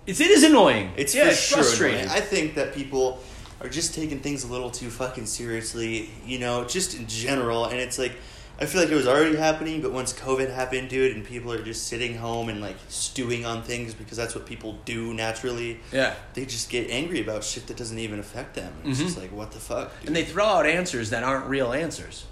[0.06, 0.92] It's it is annoying.
[0.96, 2.02] It's yeah, it's sure frustrating.
[2.02, 2.18] annoying.
[2.18, 3.22] I think that people
[3.62, 7.66] are just taking things a little too fucking seriously, you know, just in general.
[7.66, 8.14] And it's like,
[8.60, 11.62] I feel like it was already happening, but once COVID happened, dude, and people are
[11.62, 16.16] just sitting home and like stewing on things because that's what people do naturally, yeah.
[16.34, 18.74] they just get angry about shit that doesn't even affect them.
[18.84, 19.04] It's Mhm.
[19.04, 19.92] just like, what the fuck?
[20.00, 20.08] Dude?
[20.08, 22.26] and they throw out answers that aren't real answers.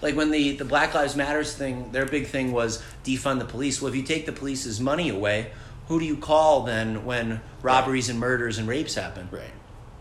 [0.00, 3.80] Like when the, the Black Lives Matters thing, their big thing was defund the police.
[3.82, 5.50] Well, if you take the police's money away,
[5.88, 9.28] who do you call then when robberies and murders and rapes happen?
[9.30, 9.50] right.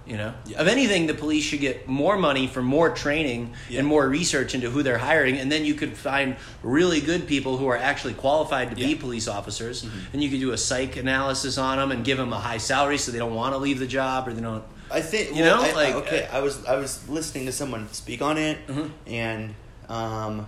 [0.06, 0.60] You know, Yeah.
[0.60, 3.80] of anything, the police should get more money for more training Yeah.
[3.80, 7.58] and more research into who they're hiring, and then you could find really good people
[7.58, 8.88] who are actually qualified to be Yeah.
[8.90, 9.00] Mm-hmm.
[9.02, 12.40] police officers, and you could do a psych analysis on them and give them a
[12.40, 14.64] high salary so they don't want to leave the job or they don't.
[14.90, 16.28] I think You well, know, I- like, okay.
[16.32, 18.90] uh, I was I was listening to someone speak on it, Mhm.
[19.08, 19.56] and
[19.88, 20.48] um,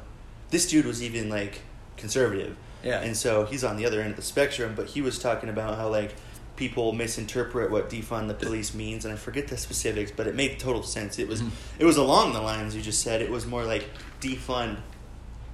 [0.50, 1.62] this dude was even like
[1.96, 3.00] conservative, Yeah.
[3.02, 4.74] and so he's on the other end of the spectrum.
[4.76, 6.16] But he was talking about how like
[6.56, 10.60] people misinterpret what defund the police means, and I forget the specifics, but it made
[10.60, 11.18] total sense.
[11.20, 11.50] It was Mhm.
[11.80, 13.22] it was along the lines you just said.
[13.22, 13.90] It was more like
[14.22, 14.78] defund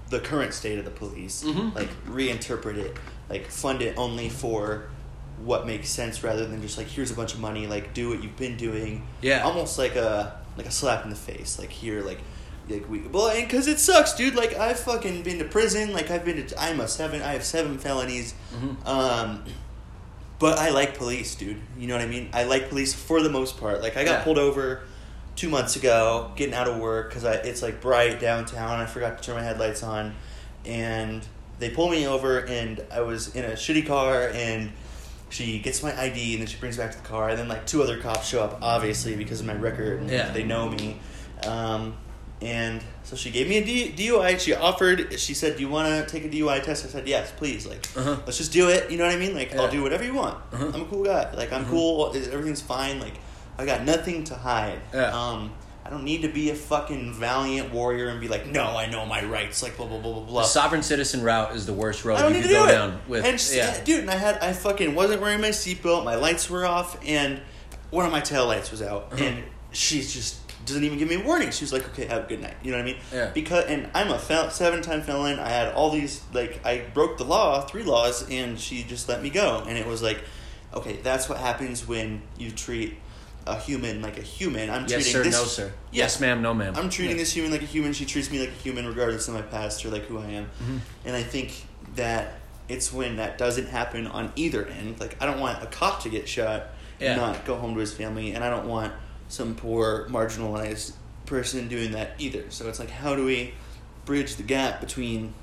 [0.10, 1.74] the current state of the police, Mhm.
[1.76, 2.98] like reinterpret it,
[3.30, 4.86] like fund it only for
[5.44, 8.22] what makes sense rather than just like here's a bunch of money, like do what
[8.22, 9.04] you've been doing.
[9.22, 9.44] Yeah.
[9.44, 11.58] almost like a like a slap in the face.
[11.58, 12.20] Like here, like
[12.70, 14.36] like we well, and because it sucks, dude.
[14.36, 15.94] Like I've fucking been to prison.
[15.94, 17.22] Like I've been to I'm a seven.
[17.22, 18.34] I have seven felonies.
[18.54, 18.86] Mhm.
[18.88, 19.44] Um,
[20.40, 21.58] but I like police, dude.
[21.78, 22.30] You know what I mean?
[22.34, 23.82] I like police for the most part.
[23.82, 24.24] Like I got Yeah.
[24.24, 24.82] pulled over
[25.36, 28.80] two months ago, getting out of work because I it's like bright downtown.
[28.80, 30.16] I forgot to turn my headlights on,
[30.66, 31.26] and
[31.60, 34.72] they pull me over, and I was in a shitty car, and
[35.30, 37.48] she gets my ID, and then she brings me back to the car, and then
[37.48, 40.32] like two other cops show up, obviously because of my record, and Yeah.
[40.32, 41.00] they know me.
[41.46, 41.96] Um,
[42.42, 44.40] and so she gave me a DUI.
[44.40, 45.20] She offered.
[45.20, 47.88] She said, "Do you want to take a DUI test?" I said, "Yes, please." Like,
[47.96, 48.18] Uh-huh.
[48.26, 48.90] let's just do it.
[48.90, 49.36] You know what I mean?
[49.36, 49.62] Like, Yeah.
[49.62, 50.38] I'll do whatever you want.
[50.54, 50.72] Uh-huh.
[50.74, 51.32] I'm a cool guy.
[51.34, 52.14] Like, I'm cool.
[52.16, 53.00] Everything's fine.
[53.00, 53.16] Like,
[53.58, 54.80] I got nothing to hide.
[54.94, 55.12] Yeah.
[55.12, 55.52] Um,
[55.86, 59.06] I don't need to be a fucking valiant warrior and be like, no, I know
[59.08, 59.64] my rights.
[59.64, 60.42] Like, blah blah blah blah blah.
[60.44, 62.60] The sovereign citizen route is the worst road I don't you need could to do
[62.62, 62.72] go it.
[62.72, 63.26] down with.
[63.26, 63.84] and just, yeah.
[63.84, 66.06] dude, and I had I fucking wasn't wearing my seatbelt.
[66.06, 67.42] My lights were off, and
[67.90, 69.10] one of my tail lights was out.
[69.14, 69.24] Uh-huh.
[69.24, 70.36] And she's just
[70.70, 71.52] doesn't even give me a warning.
[71.52, 72.98] She was like, "Okay, have a good night." You know what I mean?
[73.14, 73.32] Yeah.
[73.34, 75.40] Because and I'm a fel- seven time felon.
[75.40, 79.22] I had all these like I broke the law, three laws, and she just let
[79.22, 79.64] me go.
[79.68, 80.20] And it was like,
[80.74, 82.98] okay, that's what happens when you treat
[83.48, 84.70] a human like a human.
[84.70, 85.24] I'm yes, treating sir.
[85.24, 85.34] this.
[85.34, 85.72] no, sir.
[85.92, 86.04] Yeah.
[86.04, 86.42] Yes, ma'am.
[86.42, 86.76] No, ma'am.
[86.76, 87.22] I'm treating Yeah.
[87.24, 87.94] this human like a human.
[87.94, 90.46] She treats me like a human, regardless of my past or like who I am.
[90.46, 90.78] Mm-hmm.
[91.06, 92.34] And I think that
[92.68, 95.00] it's when that doesn't happen on either end.
[95.00, 96.68] Like I don't want a cop to get shot
[97.00, 97.14] Yeah.
[97.14, 98.94] and not go home to his family, and I don't want
[99.30, 100.94] some poor marginalized
[101.26, 102.44] person doing that either.
[102.50, 103.54] So it's like, how do we
[104.06, 105.34] bridge the gap between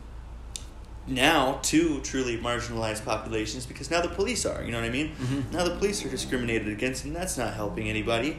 [1.07, 3.65] now two truly marginalized populations?
[3.67, 5.15] Because now the police are, you know what I mean?
[5.21, 5.53] Mhm.
[5.53, 8.39] Now the police are discriminated against, and that's not helping anybody.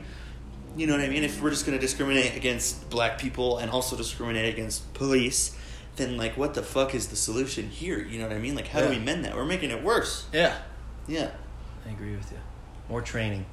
[0.76, 1.24] You know what I mean?
[1.24, 5.56] If we're just going to discriminate against black people and also discriminate against police,
[5.96, 8.00] then like what the fuck is the solution here?
[8.00, 8.54] You know what I mean?
[8.56, 8.86] Like how Yeah.
[8.90, 9.36] do we mend that?
[9.36, 10.26] We're making it worse.
[10.34, 10.56] Yeah,
[11.08, 11.30] Yeah.
[11.88, 12.38] I agree with you.
[12.90, 13.46] More training.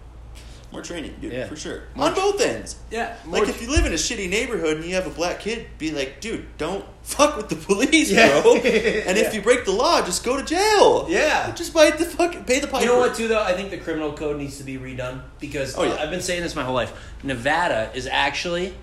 [0.74, 1.46] More training, dude, Yeah.
[1.46, 1.84] for sure.
[1.94, 2.74] More On both ends.
[2.90, 5.68] Yeah, Like if you live in a shitty neighborhood and you have a black kid,
[5.78, 8.42] be like, dude, don't fuck with the police, Yeah.
[8.42, 8.54] bro.
[8.56, 9.24] And Yeah.
[9.24, 11.06] if you break the law, just go to jail.
[11.08, 11.52] Yeah.
[11.52, 12.84] Just bite the fucking pay the piper.
[12.84, 13.40] You know what, too, though?
[13.42, 15.94] I think the criminal code needs to be redone because Oh, yeah.
[15.94, 16.92] I've been saying this my whole life.
[17.22, 18.74] Nevada is actually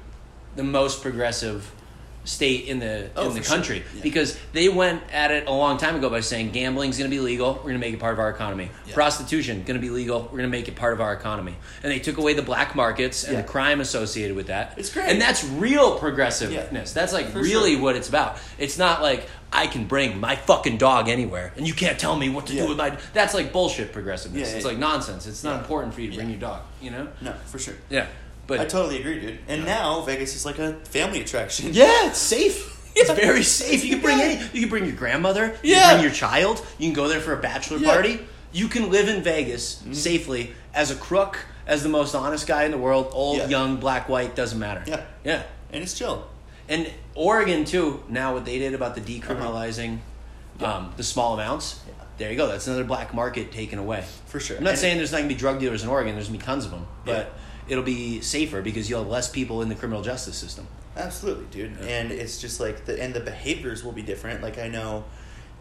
[0.56, 1.72] the most progressive
[2.24, 3.56] state in the Oh, in the for sure.
[3.56, 4.02] country Yeah.
[4.04, 7.20] because they went at it a long time ago by saying gambling's going to be
[7.20, 7.54] legal.
[7.56, 8.70] We're going to make it part of our economy.
[8.86, 8.94] Yeah.
[8.94, 10.22] Prostitution going to be legal.
[10.22, 11.56] We're going to make it part of our economy.
[11.84, 13.42] And they took away the black markets and Yeah.
[13.42, 14.76] the crime associated with that.
[14.78, 15.08] It's great.
[15.10, 16.94] And that's real progressiveness.
[16.94, 17.82] That's like For really sure.
[17.82, 18.38] what it's about.
[18.60, 22.30] It's not like I can bring my fucking dog anywhere and you can't tell me
[22.30, 24.54] what to do with my that's like bullshit progressiveness.
[24.54, 25.28] It's like nonsense.
[25.28, 27.08] It's not important for you to bring your dog, you know?
[27.20, 27.76] No, for sure.
[27.90, 28.06] Yeah.
[28.58, 29.40] But I totally agree, dude.
[29.48, 31.74] And now Vegas is like a family attraction.
[31.74, 32.70] yeah, it's safe.
[32.94, 33.16] It's Yeah.
[33.16, 33.86] very safe.
[33.86, 35.82] You can bring any you can bring your grandmother, you Yeah.
[35.82, 37.90] can bring your child, you can go there for a bachelor Yeah.
[37.94, 38.20] party.
[38.52, 39.94] You can live in Vegas Mm-hmm.
[39.94, 43.48] safely as a crook, as the most honest guy in the world, old, Yeah.
[43.48, 44.84] young, black, white, doesn't matter.
[44.86, 45.02] Yeah.
[45.24, 45.44] Yeah.
[45.72, 46.28] And it's chill.
[46.68, 48.04] And Oregon too.
[48.10, 50.00] Now what they did about the decriminalizing
[50.60, 51.80] um, the small amounts.
[52.18, 52.48] There you go.
[52.50, 54.04] That's another black market taken away.
[54.28, 54.58] For sure.
[54.58, 56.14] I'm not And- saying there's not gonna be drug dealers in Oregon.
[56.16, 57.34] There's gonna be tons of them, but.
[57.68, 60.68] It'll be safer because you'll have less people in the criminal justice system.
[60.98, 61.78] Absolutely, dude.
[61.80, 61.88] Yeah.
[61.88, 64.42] And it's just like the and the behaviors will be different.
[64.42, 65.06] Like I know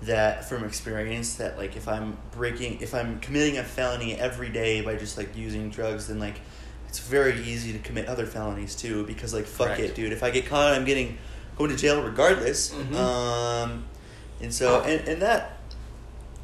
[0.02, 4.80] that from experience that like if I'm breaking if I'm committing a felony every day
[4.80, 6.40] by just like using drugs then like
[6.88, 9.80] it's very easy to commit other felonies too because like fuck Correct.
[9.82, 10.12] it, dude.
[10.12, 11.18] If I get caught I'm getting
[11.56, 12.70] going to jail regardless.
[12.72, 12.94] Mhm.
[12.94, 13.84] Um
[14.40, 15.59] and so and, and that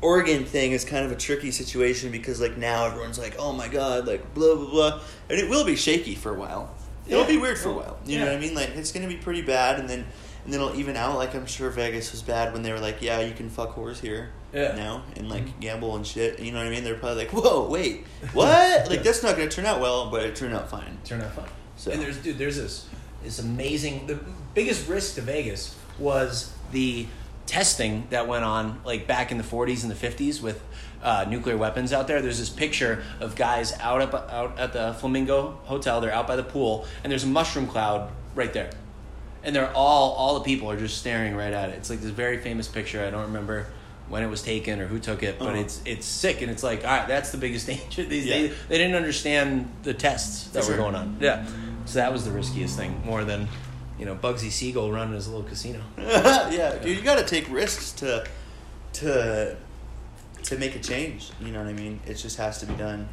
[0.02, 3.68] Oregon thing is kind of a tricky situation because like now everyone's like, oh my
[3.68, 6.74] god, like blah blah blah, and it will be shaky for a while.
[7.08, 7.26] It'll Yeah.
[7.28, 7.96] be weird for a while.
[8.04, 8.54] You know what I mean?
[8.54, 10.04] Like it's gonna be pretty bad, and then
[10.44, 11.16] and then it'll even out.
[11.16, 13.98] Like I'm sure Vegas was bad when they were like, yeah, you can fuck whores
[13.98, 14.76] here Yeah.
[14.76, 15.60] now and like Mhm.
[15.60, 16.38] gamble and shit.
[16.40, 16.84] You know what I mean?
[16.84, 18.88] They're probably like, whoa, wait, what?
[18.90, 20.98] like that's not gonna turn out well, but it turned out fine.
[21.04, 21.48] Turned out fine.
[21.76, 22.84] So- And there's dude, there's this
[23.24, 24.06] this amazing.
[24.06, 24.18] The
[24.54, 27.06] biggest risk to Vegas was the
[27.46, 30.60] testing that went on like back in the 40s and the 50s with
[31.02, 32.20] uh, nuclear weapons out there.
[32.20, 36.00] There's this picture of guys out up out at the Flamingo Hotel.
[36.00, 38.70] They're out by the pool, and there's a mushroom cloud right there.
[39.44, 41.74] And they're all all the people are just staring right at it.
[41.76, 43.04] It's like this very famous picture.
[43.04, 43.66] I don't remember
[44.08, 45.58] when it was taken or who took it, but Uh-huh.
[45.58, 48.02] it's it's sick and it's like all right, that's the biggest danger.
[48.04, 48.34] They, Yeah.
[48.38, 51.18] they, they didn't understand the tests that were going on.
[51.20, 51.46] Yeah,
[51.84, 53.46] so that was the riskiest thing, more than
[53.98, 55.80] you know Bugsy Siegel running his little casino.
[55.98, 58.26] yeah, dude, you got to take risks to
[58.94, 59.56] to
[60.44, 61.30] to make a change.
[61.40, 62.00] You know what I mean?
[62.06, 63.08] It just has to be done.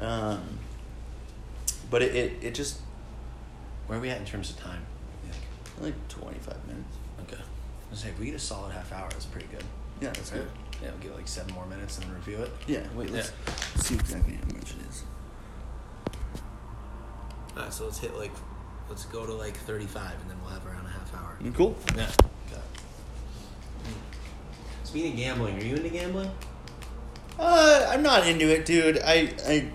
[0.00, 0.58] Um,
[1.90, 2.80] but it, it it just
[3.86, 4.82] Where are we at in terms of time?
[5.78, 6.96] you like twenty five minutes.
[7.22, 9.64] Okay, I was like, if we get a solid half hour, that's pretty good.
[10.00, 10.38] Yeah, that's Right?
[10.40, 10.48] good.
[10.82, 12.50] Yeah, we'll get like seven more minutes and then review it.
[12.66, 13.30] Yeah, wait, let's
[13.76, 15.04] see exactly how much it is.
[17.56, 18.32] All right, so let's hit like,
[18.92, 21.38] let's go to like thirty-five, and then we'll have around a half hour.
[21.42, 21.74] Mm, Cool.
[21.96, 22.10] Yeah.
[22.50, 22.60] Okay.
[24.84, 26.30] Speaking of gambling, are you into gambling?
[27.38, 28.98] Uh, I'm not into it, dude.
[29.02, 29.68] I I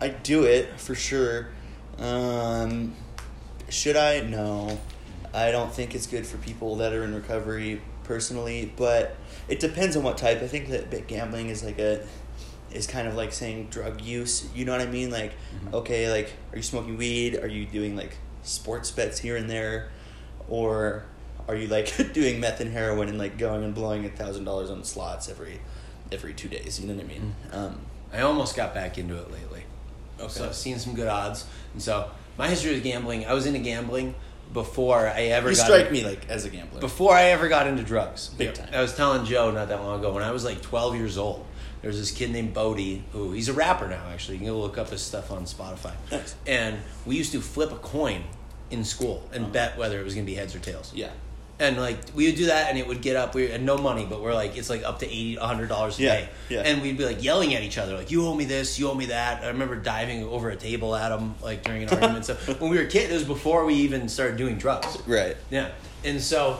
[0.00, 1.48] I do it for sure.
[1.98, 2.94] Um,
[3.68, 4.20] should I?
[4.20, 4.80] No.
[5.34, 9.16] I don't think it's good for people that are in recovery personally, but
[9.48, 10.40] it depends on what type.
[10.42, 12.06] I think that bit gambling is like a
[12.70, 14.48] is kind of like saying drug use.
[14.54, 15.10] You know what I mean?
[15.10, 15.32] Like,
[15.66, 15.74] Mhm.
[15.74, 17.36] okay, like are you smoking weed?
[17.36, 19.90] Are you doing like sports bets here and there,
[20.48, 21.04] or
[21.48, 24.70] are you like doing meth and heroin and like going and blowing a thousand dollars
[24.70, 25.60] on slots every
[26.10, 26.80] every two days?
[26.80, 27.34] You know what I mean?
[27.52, 27.80] Um,
[28.12, 29.64] I almost got back into it lately.
[30.20, 30.28] Okay.
[30.32, 33.26] So I've seen some good odds, and so my history with gambling.
[33.26, 34.14] I was into gambling
[34.52, 36.80] before I ever you got strike in- me like as a gambler.
[36.80, 38.28] before I ever got into drugs.
[38.28, 38.68] Big time.
[38.72, 41.46] I was telling Joe not that long ago when I was like 12 years old.
[41.82, 44.02] There was this kid named Bodie who he's a rapper now.
[44.12, 45.92] Actually, you can go look up his stuff on Spotify.
[46.10, 46.34] Nice.
[46.46, 48.22] And we used to flip a coin
[48.70, 49.52] in school and Uh-huh.
[49.52, 50.92] bet whether it was going to be heads or tails.
[50.94, 51.10] yeah,
[51.58, 53.34] And like we would do that, and it would get up.
[53.34, 56.02] We had no money, but we're like, it's like up to eighty, hundred dollars a
[56.02, 56.28] Yeah, day.
[56.48, 56.60] yeah.
[56.60, 58.94] And we'd be like yelling at each other, like, "You owe me this, you owe
[58.94, 62.24] me that." I remember diving over a table at him, like during an argument.
[62.24, 64.96] So when we were kids, it was before we even started doing drugs.
[65.06, 65.36] right.
[65.50, 65.70] Yeah,
[66.04, 66.58] and so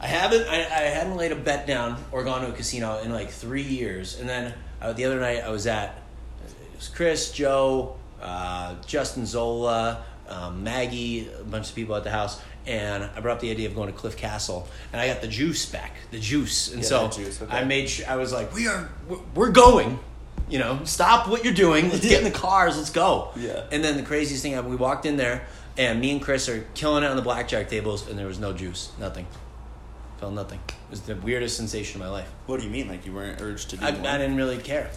[0.00, 3.12] I haven't, I, I hadn't laid a bet down or gone to a casino in
[3.12, 4.18] like three years.
[4.20, 6.00] And then uh, the other night I was at
[6.44, 12.10] it was Chris, Joe, uh, Justin Zola, um, Maggie, a bunch of people at the
[12.10, 15.20] house, and I brought up the idea of going to Cliff Castle, and I got
[15.20, 17.56] the juice back, the juice, and Yeah, so juice, okay.
[17.56, 18.88] I made sure I was like, we are,
[19.34, 19.98] we're- going.
[20.50, 21.90] You know, stop what you're doing.
[21.90, 22.78] Let's get in the cars.
[22.78, 23.32] Let's go.
[23.36, 23.64] Yeah.
[23.70, 24.70] And then the craziest thing happened.
[24.70, 28.08] We walked in there, and me and Chris are killing it on the blackjack tables,
[28.08, 29.26] and there was no juice, nothing.
[30.18, 30.60] Felt nothing.
[30.68, 32.28] It was the weirdest sensation of my life.
[32.46, 32.88] What do you mean?
[32.88, 34.08] Like you weren't urged to do I, more?
[34.08, 34.90] I didn't really care.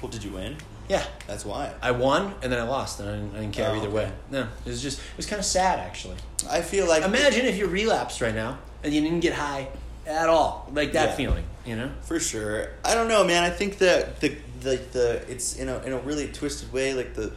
[0.00, 0.56] Well, did you win?
[0.88, 1.04] Yeah.
[1.26, 1.72] That's why.
[1.82, 3.94] I won, and then I lost, and I didn't, I didn't care Oh, either okay.
[3.96, 4.12] way.
[4.30, 6.16] No, it was just it was kind of sad actually.
[6.48, 9.68] I feel like Imagine if you relapsed right now and you didn't get high
[10.06, 11.14] at all, like that Yeah.
[11.16, 11.44] feeling.
[11.66, 11.90] You know?
[12.02, 12.70] For sure.
[12.84, 13.44] I don't know, man.
[13.44, 16.94] I think that the the the it's in a in a really twisted way.
[16.94, 17.32] Like the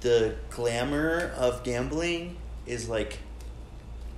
[0.00, 3.18] the glamour of gambling is like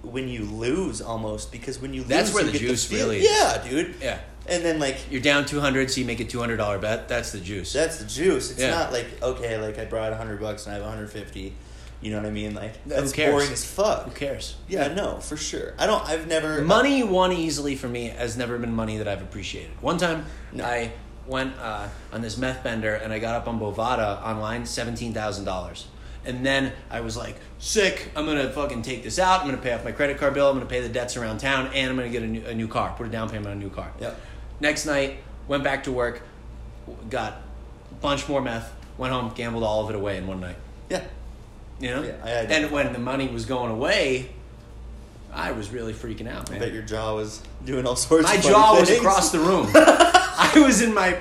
[0.04, 3.18] when you lose almost because when you lose, That's where you the juice feel- really
[3.20, 3.30] is.
[3.30, 3.94] Yeah, dude.
[4.00, 4.18] Yeah.
[4.46, 7.08] And then like You're down two hundred, so you make a two hundred dollar bet.
[7.08, 7.72] That's the juice.
[7.72, 8.50] that's the juice.
[8.50, 8.70] It's Yeah.
[8.70, 11.54] not like okay, like I brought hundred bucks and I have one hundred fifty.
[12.02, 12.54] You know what I mean?
[12.54, 13.32] Like Who that's cares?
[13.32, 14.04] boring as fuck.
[14.04, 14.56] Who cares?
[14.68, 15.72] Yeah, no, for sure.
[15.78, 16.04] I don't.
[16.06, 19.70] I've never Money won easily for me has never been money that I've appreciated.
[19.80, 20.64] One time, No.
[20.66, 20.92] I
[21.26, 25.46] went uh, on this meth bender and I got up on Bovada online, seventeen thousand
[25.46, 25.86] dollars.
[26.26, 28.10] And then I was like, sick.
[28.16, 29.40] I'm gonna fucking take this out.
[29.40, 30.48] I'm gonna pay off my credit card bill.
[30.48, 32.68] I'm gonna pay the debts around town, and I'm gonna get a new, a new
[32.68, 32.94] car.
[32.96, 33.92] Put a down payment on a new car.
[34.00, 34.20] Yep.
[34.60, 36.22] Next night, went back to work,
[37.10, 37.42] got
[37.90, 38.72] a bunch more meth.
[38.96, 40.56] Went home, gambled all of it away in one night.
[40.88, 41.02] Yeah.
[41.80, 42.02] You know.
[42.02, 44.30] Yeah, I- I- and when the money was going away,
[45.32, 46.60] I was really freaking out, I man.
[46.60, 48.24] bet your jaw was doing all sorts.
[48.28, 49.66] My jaw was across the room.
[50.54, 51.18] I was in my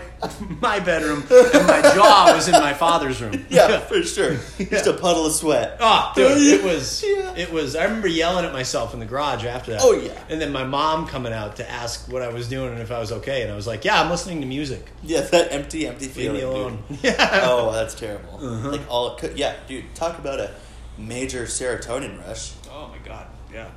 [0.62, 3.46] my bedroom, and my jaw was in my father's room.
[3.50, 4.38] Yeah, for sure.
[4.58, 5.78] Just a puddle of sweat.
[5.80, 7.36] Oh, dude, it was Yeah.
[7.36, 7.76] it was.
[7.76, 9.82] I remember yelling at myself in the garage after that.
[9.84, 10.18] Oh, yeah.
[10.30, 13.00] And then my mom coming out to ask what I was doing and if I
[13.00, 14.86] was okay, and I was like, "Yeah, I'm listening to music.
[15.04, 16.76] Yeah, that empty, empty Leave feeling.
[16.90, 17.04] me dude.
[17.04, 17.42] Yeah.
[17.44, 18.40] Oh, that's terrible.
[18.42, 18.70] Uh-huh.
[18.72, 19.94] Like all, yeah, dude.
[19.96, 20.52] Talk about a
[20.98, 22.54] major serotonin rush.
[22.72, 23.28] Oh my god.
[23.54, 23.70] Yeah.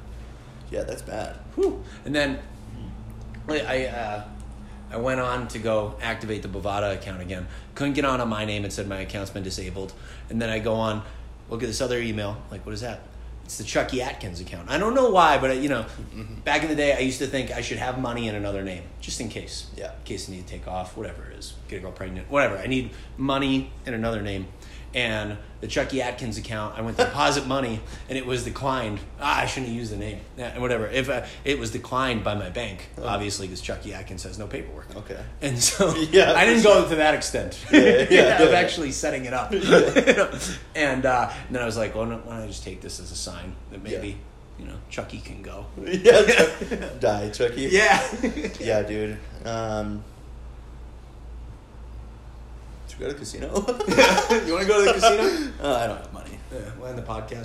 [0.70, 1.36] Yeah, that's bad.
[1.54, 1.82] Whew.
[2.04, 2.38] And then
[3.48, 4.24] I I, uh,
[4.90, 7.46] I went on to go activate the Bovada account again.
[7.74, 8.64] Couldn't get on on my name.
[8.64, 9.92] It said my account's been disabled.
[10.30, 11.02] And then I go on,
[11.50, 12.36] look at this other email.
[12.50, 13.00] Like, what is that?
[13.44, 14.68] It's the Chucky Atkins account.
[14.68, 16.40] I don't know why, but you know, mm-hmm.
[16.40, 18.82] back in the day, I used to think I should have money in another name,
[19.00, 19.70] just in case.
[19.76, 19.92] Yeah.
[19.92, 22.58] In case I need to take off, whatever it is, get a girl pregnant, whatever.
[22.58, 24.48] I need money in another name.
[24.94, 28.98] And the Chucky Atkins account, I went to deposit money, and it was declined.
[29.20, 30.86] Ah, I shouldn't have used the name, Yeah, whatever.
[30.86, 34.94] If uh, it was declined by my bank, obviously, because Chucky Atkins has no paperwork.
[34.96, 35.18] Okay.
[35.42, 38.58] And so Yeah, I didn't for go to that extent Yeah, yeah, of yeah.
[38.58, 39.52] actually setting it up.
[40.74, 43.10] and, uh, and then I was like, well, why don't I just take this as
[43.12, 44.16] a sign that maybe,
[44.58, 45.66] you know, Chucky can go.
[45.84, 47.62] yeah, die, Chucky.
[47.70, 48.02] Yeah.
[48.60, 49.18] yeah, dude.
[49.44, 50.02] Um,
[52.96, 53.48] should we go to the casino?
[54.46, 55.52] you want to go to the casino?
[55.62, 56.38] uh, I don't have money.
[56.52, 57.44] Yeah, we'll end the podcast